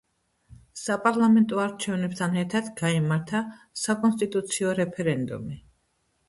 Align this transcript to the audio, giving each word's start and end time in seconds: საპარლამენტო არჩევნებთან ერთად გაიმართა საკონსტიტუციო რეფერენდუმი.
საპარლამენტო 0.83 1.59
არჩევნებთან 1.63 2.33
ერთად 2.43 2.71
გაიმართა 2.79 3.43
საკონსტიტუციო 3.83 4.75
რეფერენდუმი. 4.81 5.61